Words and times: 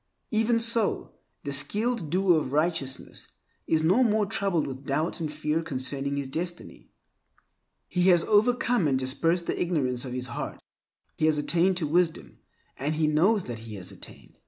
Even 0.31 0.59
so 0.59 1.11
the 1.43 1.53
skilled 1.53 2.09
doer 2.09 2.39
of 2.39 2.53
righteousness 2.53 3.27
is 3.67 3.83
no 3.83 4.01
more 4.01 4.25
troubled 4.25 4.65
with 4.65 4.83
doubt 4.83 5.19
and 5.19 5.31
fear 5.31 5.61
concerning 5.61 6.17
his 6.17 6.27
destiny. 6.27 6.89
He 7.87 8.09
has 8.09 8.23
overcome 8.23 8.87
and 8.87 8.97
dispersed 8.97 9.45
the 9.45 9.61
ignorance 9.61 10.03
of 10.03 10.13
his 10.13 10.25
heart. 10.33 10.59
He 11.19 11.27
has 11.27 11.37
attained 11.37 11.77
to 11.77 11.85
wisdom, 11.87 12.39
and 12.79 12.95
he 12.95 13.05
knows 13.05 13.43
that 13.43 13.59
he 13.59 13.75
has 13.75 13.91
attained. 13.91 14.39